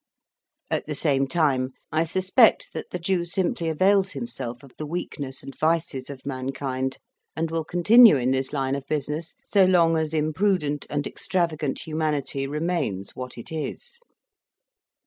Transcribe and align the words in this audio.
At 0.71 0.87
the 0.87 0.95
same 0.95 1.27
time, 1.27 1.73
I 1.91 2.05
suspect 2.05 2.73
that 2.73 2.89
the 2.89 2.97
Jew 2.97 3.23
simply 3.23 3.69
avails 3.69 4.13
himself 4.13 4.63
of 4.63 4.71
the 4.79 4.85
weakness 4.87 5.43
and 5.43 5.55
vices 5.55 6.09
of 6.09 6.25
mankind, 6.25 6.97
and 7.35 7.51
will 7.51 7.63
continue 7.63 8.17
in 8.17 8.31
this 8.31 8.51
line 8.51 8.73
of 8.73 8.87
business 8.87 9.35
so 9.45 9.63
long 9.63 9.97
as 9.97 10.15
imprudent 10.15 10.87
and 10.89 11.05
extravagant 11.05 11.81
humanity 11.85 12.47
remains 12.47 13.15
what 13.15 13.37
it 13.37 13.51
is. 13.51 13.99